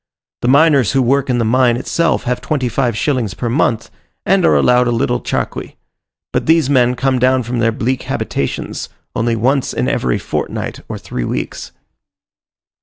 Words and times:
The 0.41 0.47
miners 0.47 0.93
who 0.93 1.01
work 1.03 1.29
in 1.29 1.37
the 1.37 1.45
mine 1.45 1.77
itself 1.77 2.23
have 2.23 2.41
twenty 2.41 2.67
five 2.67 2.97
shillings 2.97 3.35
per 3.35 3.49
month, 3.49 3.91
and 4.25 4.43
are 4.43 4.55
allowed 4.55 4.87
a 4.87 4.91
little 4.91 5.21
charqui. 5.21 5.75
But 6.33 6.47
these 6.47 6.71
men 6.71 6.95
come 6.95 7.19
down 7.19 7.43
from 7.43 7.59
their 7.59 7.71
bleak 7.71 8.01
habitations 8.09 8.89
only 9.15 9.35
once 9.35 9.73
in 9.73 9.87
every 9.87 10.17
fortnight 10.17 10.79
or 10.89 10.97
three 10.97 11.23
weeks. 11.23 11.71